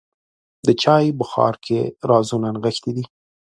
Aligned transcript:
د 0.67 0.69
چای 0.83 1.05
بخار 1.19 1.53
کې 1.65 1.79
رازونه 2.09 2.47
نغښتي 2.55 2.91
دي. 2.97 3.03